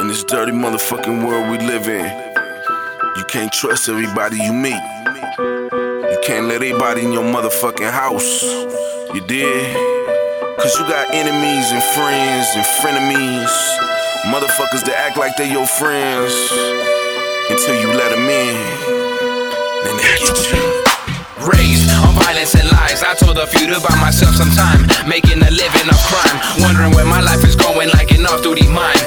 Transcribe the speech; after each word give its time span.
In 0.00 0.06
this 0.06 0.22
dirty 0.22 0.52
motherfucking 0.52 1.26
world 1.26 1.50
we 1.50 1.58
live 1.58 1.88
in, 1.88 2.06
you 3.16 3.24
can't 3.24 3.52
trust 3.52 3.88
everybody 3.88 4.36
you 4.36 4.52
meet. 4.52 4.78
You 5.38 6.18
can't 6.22 6.46
let 6.46 6.62
anybody 6.62 7.04
in 7.04 7.10
your 7.12 7.24
motherfucking 7.24 7.90
house. 7.90 8.44
You 9.12 9.20
did? 9.26 9.74
Cause 10.58 10.78
you 10.78 10.86
got 10.86 11.12
enemies 11.12 11.66
and 11.74 11.82
friends 11.98 12.46
and 12.54 12.64
frenemies. 12.78 13.50
Motherfuckers 14.30 14.86
that 14.86 14.94
act 14.98 15.16
like 15.18 15.36
they 15.36 15.50
your 15.50 15.66
friends 15.66 16.30
until 17.50 17.74
you 17.82 17.88
let 17.90 18.14
them 18.14 18.22
in. 18.22 18.54
Then 19.82 19.96
they 19.98 20.22
get 20.22 20.38
you. 20.54 20.62
Raised 21.42 21.90
on 21.90 22.14
violence 22.14 22.54
and 22.54 22.70
lies. 22.70 23.02
I 23.02 23.14
told 23.18 23.38
a 23.38 23.46
few 23.46 23.66
to 23.66 23.80
buy 23.80 23.98
myself 23.98 24.36
some 24.36 24.50
time, 24.54 24.86
making 25.08 25.42
a 25.42 25.50
living 25.50 25.88
of 25.90 25.98
crime. 26.06 26.38
Wondering 26.62 26.94
where 26.94 27.06
my 27.06 27.20
life 27.20 27.42
is 27.42 27.56
going, 27.56 27.90
like 27.90 28.10
an 28.12 28.26
off 28.26 28.42
duty 28.42 28.68
mine. 28.68 28.94
No 28.94 28.97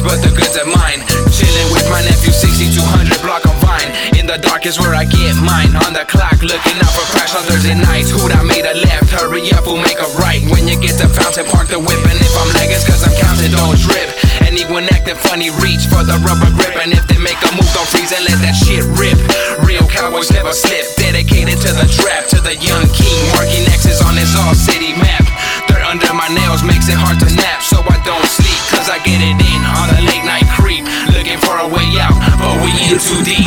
receipts, 0.00 0.02
but 0.02 0.18
the 0.22 0.34
goods 0.34 0.56
are 0.56 0.66
mine. 0.66 1.00
Chilling 1.32 1.68
with 1.72 1.86
my 1.90 2.02
nephew, 2.02 2.32
6200 2.32 3.20
block 3.22 3.46
on 3.46 3.56
Vine. 3.60 3.90
In 4.18 4.26
the 4.26 4.38
dark 4.38 4.66
is 4.66 4.78
where 4.78 4.94
I 4.94 5.04
get 5.04 5.36
mine. 5.40 5.76
On 5.86 5.92
the 5.92 6.04
clock, 6.04 6.42
looking 6.42 6.76
out 6.80 6.92
for 6.92 7.04
crash 7.12 7.34
on 7.34 7.42
Thursday 7.44 7.74
nights. 7.74 8.10
Who'd 8.10 8.32
I 8.32 8.42
made 8.42 8.64
a 8.64 8.74
left? 8.74 9.10
Hurry 9.10 9.52
up, 9.52 9.66
we'll 9.66 9.80
make 9.80 9.98
a 9.98 10.08
right. 10.18 10.42
When 10.50 10.68
you 10.68 10.78
get 10.80 10.98
to 11.00 11.08
Fountain, 11.08 11.46
park 11.46 11.68
the 11.68 11.78
whip. 11.78 12.00
And 12.08 12.18
if 12.20 12.34
I'm 12.36 12.50
lagging, 12.56 12.82
cause 12.84 13.04
I'm 13.04 13.14
counting, 13.20 13.52
don't 13.52 13.78
trip. 13.78 14.08
Anyone 14.44 14.88
acting 14.90 15.16
funny, 15.16 15.50
reach 15.62 15.86
for 15.86 16.02
the 16.02 16.18
rubber 16.26 16.50
grip. 16.56 16.74
And 16.80 16.92
if 16.92 17.06
they 17.06 17.18
make 17.18 17.38
a 17.46 17.50
move, 17.54 17.68
don't 17.72 17.88
freeze 17.88 18.12
and 18.12 18.24
let 18.24 18.38
that 18.42 18.56
shit 18.56 18.84
rip. 18.98 19.18
Real 19.62 19.86
cowboys 19.86 20.30
never 20.32 20.52
slip. 20.52 20.84
Dedicated 20.96 21.58
to 21.62 21.70
the 21.76 21.86
trap, 21.86 22.26
to 22.34 22.38
the 22.40 22.56
young 22.56 22.86
king. 22.90 23.22
Marking 23.36 23.66
X's 23.70 24.00
on 24.02 24.16
his 24.16 24.32
all 24.36 24.54
city 24.54 24.96
map. 24.98 25.22
Dirt 25.68 25.82
under 25.86 26.12
my 26.14 26.28
nails 26.34 26.62
makes 26.62 26.88
it 26.88 26.98
hard 26.98 27.20
to 27.20 27.28
nap. 27.34 27.62
So 27.62 27.78
I 27.86 27.98
don't 28.02 28.26
sleep, 28.26 28.59
I 28.90 28.98
get 29.06 29.22
it 29.22 29.38
in 29.38 29.62
on 29.62 29.86
the 29.94 30.02
late 30.02 30.26
night 30.26 30.50
creep. 30.50 30.82
Looking 31.14 31.38
for 31.38 31.54
a 31.62 31.68
way 31.70 31.86
out, 32.02 32.18
but 32.42 32.58
we 32.58 32.74
in 32.90 32.98
too 32.98 33.22
deep. 33.22 33.46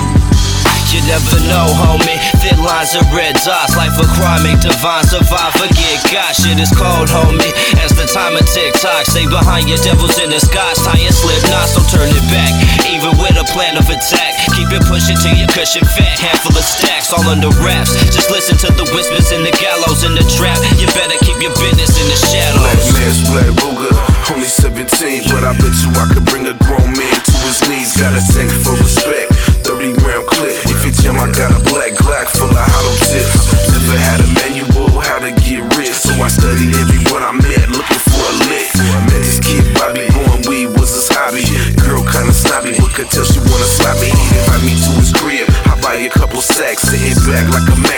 You 0.93 1.01
never 1.09 1.35
know, 1.49 1.67
homie. 1.73 2.15
Thin 2.39 2.61
lines 2.61 2.93
of 2.93 3.03
red 3.11 3.33
dots. 3.41 3.75
Life 3.75 3.97
a 3.99 4.07
crime, 4.13 4.45
make 4.45 4.61
divine 4.61 5.03
survivor 5.03 5.67
get 5.73 5.99
got. 6.13 6.31
Shit 6.37 6.61
is 6.61 6.69
cold, 6.69 7.11
homie. 7.11 7.49
As 7.81 7.91
the 7.97 8.07
time 8.07 8.37
of 8.39 8.45
tick 8.45 8.71
tock, 8.79 9.03
stay 9.09 9.25
behind 9.25 9.67
your 9.67 9.81
devils 9.83 10.15
in 10.21 10.29
disguise. 10.29 10.79
Tie 10.85 11.01
and 11.01 11.11
slip 11.11 11.41
knots, 11.49 11.75
don't 11.75 11.89
turn 11.91 12.07
it 12.07 12.23
back. 12.29 12.53
Even 12.87 13.11
with 13.19 13.35
a 13.35 13.43
plan 13.51 13.75
of 13.75 13.89
attack, 13.89 14.37
keep 14.53 14.69
it 14.69 14.85
pushing 14.85 15.17
till 15.17 15.33
your 15.33 15.49
cushion 15.51 15.83
fat. 15.97 16.23
Handful 16.23 16.53
of 16.53 16.63
stacks, 16.63 17.09
all 17.11 17.25
under 17.25 17.49
wraps. 17.59 17.97
Just 18.13 18.29
listen 18.29 18.55
to 18.63 18.69
the 18.77 18.85
whispers 18.93 19.33
in 19.33 19.41
the 19.41 19.51
gallows 19.57 20.05
in 20.05 20.13
the 20.13 20.23
trap. 20.37 20.61
You 20.77 20.85
better 20.93 21.17
keep 21.25 21.41
your 21.41 21.57
business 21.57 21.99
in 21.99 22.05
the 22.05 22.15
Black 22.21 22.31
shadows. 22.31 22.85
man's 22.95 23.19
Black 23.27 23.49
Ruger, 23.49 23.72
only 23.72 23.72
17, 24.53 25.33
but 25.33 25.41
I 25.41 25.57
bet 25.57 25.73
you 25.81 25.89
I 25.97 26.05
could 26.13 26.25
bring 26.29 26.45
a 26.45 26.53
grown 26.61 26.93
man 26.93 27.17
to 27.17 27.35
his 27.49 27.59
knees. 27.65 27.97
Gotta 27.97 28.21
take 28.21 28.53
for 28.61 28.77
respect. 28.77 29.33
30 29.65 29.97
round 30.05 30.25
clip. 30.29 30.53
If 30.69 30.85
it's 30.85 31.01
jam, 31.01 31.17
I 31.17 31.27
got 31.33 31.51
a 31.51 31.59
black 31.69 31.97
Glock 31.97 32.29
full 32.33 32.49
of 32.49 32.57
hollow 32.57 32.95
tips. 33.09 33.33
Never 33.73 33.97
had 33.97 34.19
a 34.21 34.29
manual 34.33 34.93
how 35.01 35.19
to 35.19 35.31
get 35.43 35.61
rich, 35.77 35.93
so 35.93 36.13
I 36.21 36.29
studied 36.29 36.73
everyone 36.77 37.23
I 37.25 37.33
met, 37.33 37.65
looking 37.69 38.03
for 38.07 38.21
a 38.21 38.33
lick. 38.49 38.69
Met 39.09 39.21
this 39.25 39.41
kid 39.41 39.65
Bobby, 39.73 40.05
going 40.13 40.41
weed 40.47 40.69
was 40.77 40.89
his 40.93 41.09
hobby. 41.09 41.43
Girl 41.83 42.05
kinda 42.05 42.33
snobby, 42.33 42.77
but 42.77 42.93
could 42.93 43.09
tell 43.09 43.25
she 43.25 43.39
wanna 43.43 43.67
slap 43.67 43.97
me. 43.99 44.09
He 44.09 44.25
invite 44.37 44.63
me 44.63 44.73
to 44.77 44.91
his 45.01 45.11
crib. 45.13 45.45
I 45.69 45.75
buy 45.81 45.95
a 46.05 46.09
couple 46.09 46.41
sacks, 46.41 46.87
sitting 46.87 47.17
back 47.25 47.45
like 47.49 47.67
a 47.69 47.77
Mac, 47.83 47.92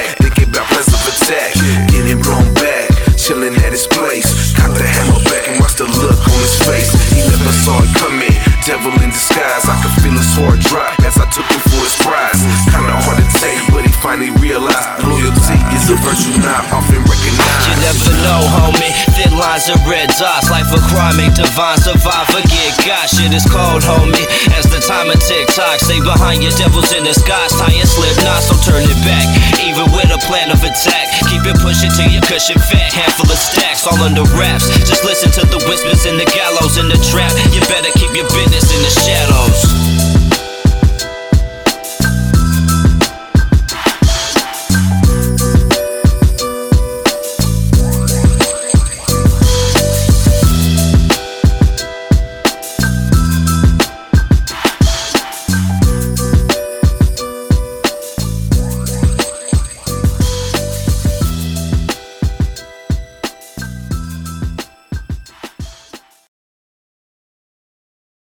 saw 7.66 7.82
it 7.82 7.90
coming. 7.98 8.30
Devil 8.62 8.94
in 9.02 9.10
disguise, 9.10 9.66
I 9.66 9.74
could 9.82 9.98
feel 10.06 10.14
his 10.14 10.30
heart 10.38 10.62
drop 10.70 10.94
as 11.02 11.18
I 11.18 11.26
took 11.34 11.50
him 11.50 11.62
for 11.66 11.82
his 11.82 11.98
prize. 11.98 12.38
Kinda 12.70 12.94
hard 12.94 13.18
to 13.18 13.26
take, 13.42 13.58
but 13.74 13.82
he 13.82 13.94
finally 14.06 14.30
realized 14.38 15.02
loyalty 15.02 15.58
is 15.74 15.90
a 15.90 15.98
virtue 16.06 16.38
not 16.46 16.62
often 16.70 17.02
recognized. 17.02 17.66
You 17.66 17.78
never 17.82 18.10
know, 18.22 18.42
homie. 18.54 18.94
Thin 19.18 19.34
lines 19.34 19.66
and 19.66 19.82
red 19.90 20.14
dots. 20.22 20.50
Life 20.54 20.70
a 20.78 20.82
crime, 20.94 21.18
make 21.18 21.34
divine 21.34 21.82
survivor 21.82 22.42
get 22.46 22.74
got. 22.86 23.10
Shit 23.10 23.34
is 23.34 23.46
cold, 23.50 23.82
homie. 23.82 24.26
As 24.54 24.70
the 24.70 24.82
time 24.86 25.10
of 25.10 25.18
tick 25.26 25.50
tock, 25.58 25.82
stay 25.82 25.98
behind 26.06 26.46
your 26.46 26.54
devils 26.54 26.94
in 26.94 27.02
disguise. 27.02 27.50
Tie 27.58 27.82
and 27.82 27.90
slip 27.90 28.14
knots, 28.22 28.54
don't 28.54 28.62
turn 28.62 28.86
it 28.86 29.00
back. 29.02 29.26
Even 29.66 29.90
with 29.90 30.14
a 30.14 30.22
plan 30.30 30.54
of 30.54 30.62
attack, 30.62 31.05
it 31.48 31.58
pushing 31.62 31.92
till 31.92 32.10
your 32.10 32.22
cushion 32.24 32.58
fat. 32.58 32.94
Handful 32.94 33.30
of 33.30 33.38
stacks, 33.38 33.86
all 33.86 34.00
under 34.02 34.24
wraps. 34.34 34.68
Just 34.88 35.04
listen 35.04 35.30
to 35.32 35.44
the 35.46 35.60
whispers 35.68 36.06
in 36.06 36.18
the 36.18 36.26
gallows 36.34 36.78
in 36.78 36.88
the 36.88 37.00
trap. 37.12 37.34
You 37.54 37.62
better 37.70 37.92
keep 38.00 38.16
your 38.16 38.28
business 38.34 38.72
in 38.74 38.82
the 38.82 38.94
shadows. 38.94 39.75